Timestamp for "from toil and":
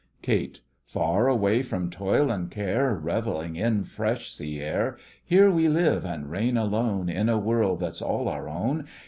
1.61-2.49